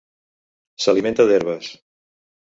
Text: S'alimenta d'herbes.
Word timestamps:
S'alimenta 0.85 1.27
d'herbes. 1.31 1.69